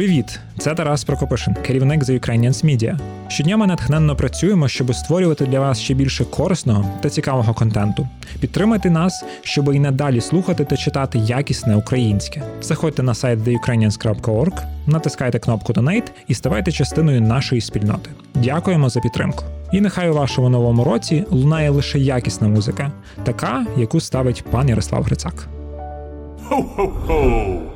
Привіт! 0.00 0.40
Це 0.58 0.74
Тарас 0.74 1.04
Прокопишин, 1.04 1.54
керівник 1.54 2.02
The 2.02 2.20
Ukrainians 2.20 2.64
Media. 2.64 2.98
Щодня 3.28 3.56
ми 3.56 3.66
натхненно 3.66 4.16
працюємо, 4.16 4.68
щоб 4.68 4.94
створювати 4.94 5.46
для 5.46 5.60
вас 5.60 5.80
ще 5.80 5.94
більше 5.94 6.24
корисного 6.24 6.90
та 7.00 7.10
цікавого 7.10 7.54
контенту. 7.54 8.08
Підтримайте 8.40 8.90
нас, 8.90 9.24
щоб 9.42 9.74
і 9.74 9.78
надалі 9.78 10.20
слухати 10.20 10.64
та 10.64 10.76
читати 10.76 11.18
якісне 11.18 11.76
українське. 11.76 12.42
Заходьте 12.62 13.02
на 13.02 13.14
сайт 13.14 13.38
theukrainians.org, 13.38 14.62
натискайте 14.86 15.38
кнопку 15.38 15.72
Donate 15.72 16.10
і 16.28 16.34
ставайте 16.34 16.72
частиною 16.72 17.20
нашої 17.20 17.60
спільноти. 17.60 18.10
Дякуємо 18.34 18.88
за 18.88 19.00
підтримку. 19.00 19.44
І 19.72 19.80
нехай 19.80 20.10
у 20.10 20.14
вашому 20.14 20.48
новому 20.48 20.84
році 20.84 21.24
лунає 21.30 21.70
лише 21.70 21.98
якісна 21.98 22.48
музика, 22.48 22.92
така, 23.24 23.66
яку 23.76 24.00
ставить 24.00 24.44
пан 24.50 24.68
Ярослав 24.68 25.02
Грицак. 25.02 25.48
Ho! 26.50 27.69